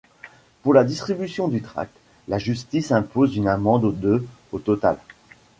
[0.63, 1.93] Pour la distribution du tract,
[2.27, 4.97] la justice impose une amende de au total.